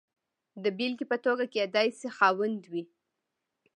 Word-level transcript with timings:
د 0.63 0.65
بېلګې 0.77 1.05
په 1.11 1.17
توګه 1.25 1.43
کېدای 1.55 1.87
شي 1.97 2.07
خاوند 2.17 2.61
وي. 2.71 2.83